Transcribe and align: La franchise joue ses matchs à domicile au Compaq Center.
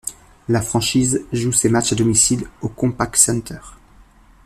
La 0.49 0.63
franchise 0.63 1.21
joue 1.31 1.51
ses 1.51 1.69
matchs 1.69 1.93
à 1.93 1.95
domicile 1.95 2.47
au 2.63 2.69
Compaq 2.69 3.15
Center. 3.17 3.59